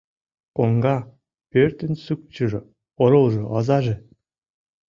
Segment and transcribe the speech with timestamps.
[0.57, 0.95] Коҥга—
[1.51, 2.59] пӧртын сукчыжо,
[3.03, 3.95] оролжо, озаже.